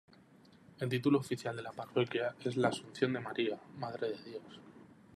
[0.79, 4.59] El título oficial de la parroquia es La Asunción de María, Madre de Dios.